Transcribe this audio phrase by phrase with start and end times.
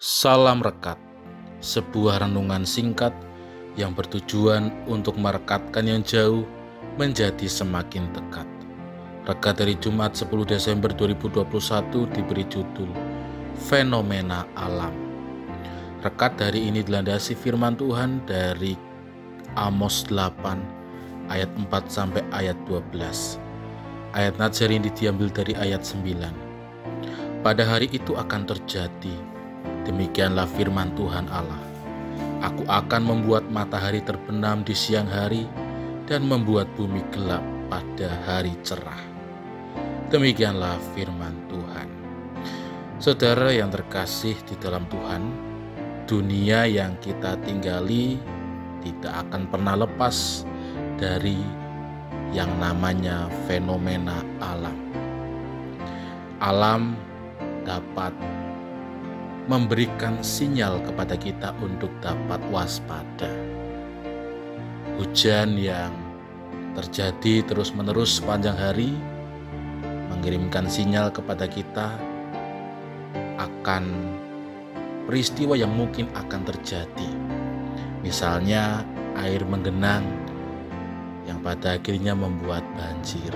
[0.00, 0.96] Salam Rekat,
[1.60, 3.12] sebuah renungan singkat
[3.76, 6.48] yang bertujuan untuk merekatkan yang jauh
[6.96, 8.48] menjadi semakin dekat.
[9.28, 12.88] Rekat dari Jumat 10 Desember 2021 diberi judul
[13.68, 14.96] Fenomena Alam.
[16.00, 18.80] Rekat dari ini dilandasi firman Tuhan dari
[19.52, 23.36] Amos 8 ayat 4 sampai ayat 12.
[24.16, 27.44] Ayat Nazar ini diambil dari ayat 9.
[27.44, 29.39] Pada hari itu akan terjadi
[29.88, 31.62] Demikianlah firman Tuhan Allah.
[32.40, 35.44] Aku akan membuat matahari terbenam di siang hari
[36.08, 39.00] dan membuat bumi gelap pada hari cerah.
[40.10, 41.88] Demikianlah firman Tuhan.
[43.00, 45.22] Saudara yang terkasih di dalam Tuhan,
[46.04, 48.18] dunia yang kita tinggali
[48.82, 50.44] tidak akan pernah lepas
[50.98, 51.38] dari
[52.34, 54.76] yang namanya fenomena alam.
[56.40, 56.96] Alam
[57.62, 58.10] dapat
[59.50, 63.26] memberikan sinyal kepada kita untuk dapat waspada.
[64.94, 65.90] Hujan yang
[66.78, 68.94] terjadi terus-menerus sepanjang hari
[70.14, 71.98] mengirimkan sinyal kepada kita
[73.42, 73.90] akan
[75.10, 77.10] peristiwa yang mungkin akan terjadi.
[78.06, 78.86] Misalnya
[79.18, 80.06] air menggenang
[81.26, 83.34] yang pada akhirnya membuat banjir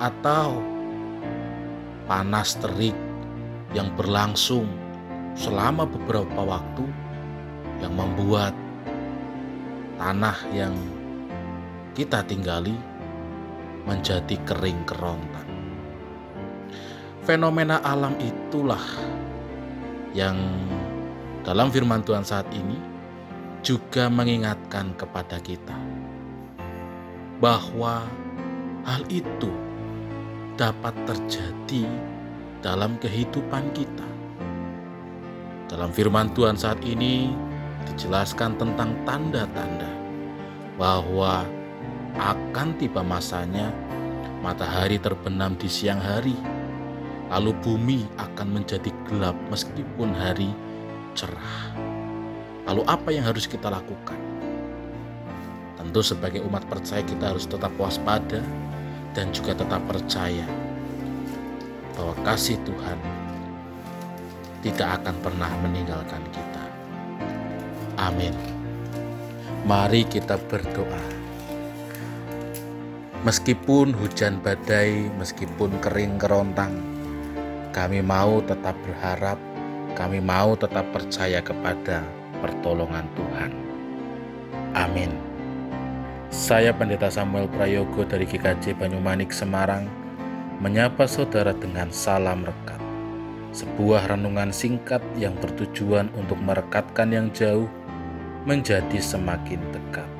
[0.00, 0.64] atau
[2.08, 2.96] panas terik
[3.76, 4.68] yang berlangsung
[5.36, 6.84] selama beberapa waktu
[7.78, 8.56] yang membuat
[9.98, 10.74] tanah yang
[11.94, 12.74] kita tinggali
[13.84, 15.48] menjadi kering kerontang.
[17.26, 18.82] Fenomena alam itulah
[20.16, 20.38] yang
[21.44, 22.76] dalam firman Tuhan saat ini
[23.60, 25.76] juga mengingatkan kepada kita
[27.38, 28.06] bahwa
[28.86, 29.50] hal itu
[30.56, 31.84] dapat terjadi
[32.58, 34.06] dalam kehidupan kita.
[35.68, 37.30] Dalam firman Tuhan saat ini
[37.86, 39.90] dijelaskan tentang tanda-tanda
[40.74, 41.46] bahwa
[42.18, 43.70] akan tiba masanya
[44.42, 46.34] matahari terbenam di siang hari,
[47.30, 50.50] lalu bumi akan menjadi gelap meskipun hari
[51.14, 51.76] cerah.
[52.66, 54.18] Lalu apa yang harus kita lakukan?
[55.78, 58.42] Tentu sebagai umat percaya kita harus tetap waspada
[59.14, 60.44] dan juga tetap percaya
[61.98, 62.98] bahwa kasih Tuhan
[64.62, 66.64] tidak akan pernah meninggalkan kita.
[67.98, 68.30] Amin.
[69.66, 71.02] Mari kita berdoa.
[73.26, 76.78] Meskipun hujan badai, meskipun kering kerontang,
[77.74, 79.42] kami mau tetap berharap,
[79.98, 82.06] kami mau tetap percaya kepada
[82.38, 83.50] pertolongan Tuhan.
[84.78, 85.10] Amin.
[86.30, 90.07] Saya Pendeta Samuel Prayogo dari GKJ Banyumanik Semarang
[90.58, 92.82] menyapa saudara dengan salam rekat.
[93.54, 97.70] Sebuah renungan singkat yang bertujuan untuk merekatkan yang jauh
[98.42, 100.17] menjadi semakin dekat.